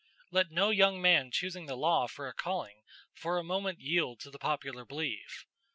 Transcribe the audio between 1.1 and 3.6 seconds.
choosing the law for a calling for a